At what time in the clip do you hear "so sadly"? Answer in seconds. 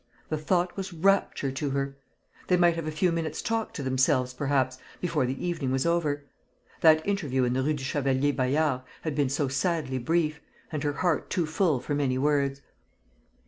9.29-9.99